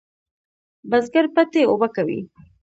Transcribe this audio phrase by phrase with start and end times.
[0.91, 2.19] بزگر پټی اوبه کوي.